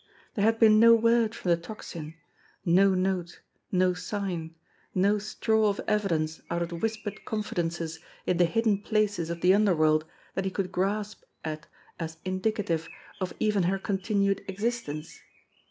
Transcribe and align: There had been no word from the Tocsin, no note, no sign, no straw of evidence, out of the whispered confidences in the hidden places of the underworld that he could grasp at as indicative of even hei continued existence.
There 0.33 0.43
had 0.43 0.57
been 0.57 0.79
no 0.79 0.95
word 0.95 1.35
from 1.35 1.51
the 1.51 1.57
Tocsin, 1.57 2.15
no 2.65 2.95
note, 2.95 3.41
no 3.71 3.93
sign, 3.93 4.55
no 4.95 5.19
straw 5.19 5.69
of 5.69 5.79
evidence, 5.87 6.41
out 6.49 6.63
of 6.63 6.69
the 6.69 6.75
whispered 6.75 7.23
confidences 7.23 7.99
in 8.25 8.37
the 8.37 8.45
hidden 8.45 8.81
places 8.81 9.29
of 9.29 9.41
the 9.41 9.53
underworld 9.53 10.05
that 10.33 10.43
he 10.45 10.49
could 10.49 10.71
grasp 10.71 11.21
at 11.45 11.67
as 11.99 12.17
indicative 12.25 12.89
of 13.19 13.35
even 13.39 13.61
hei 13.61 13.77
continued 13.77 14.43
existence. 14.47 15.19